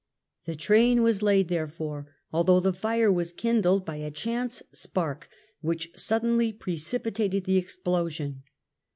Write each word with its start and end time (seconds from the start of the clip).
The 0.47 0.55
train 0.55 1.03
was 1.03 1.21
laid, 1.21 1.47
therefore, 1.47 2.07
although 2.33 2.59
the 2.59 2.73
fire 2.73 3.11
w^as 3.11 3.37
kindled 3.37 3.85
by 3.85 3.97
a 3.97 4.09
Sicilian 4.09 4.49
chauce 4.49 4.63
spark 4.73 5.29
which 5.59 5.91
suddenly 5.95 6.51
precipitated 6.51 7.43
the 7.43 7.57
explosion. 7.57 8.41